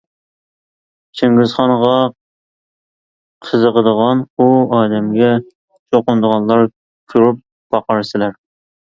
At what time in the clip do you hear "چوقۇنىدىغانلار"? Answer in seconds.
5.43-6.65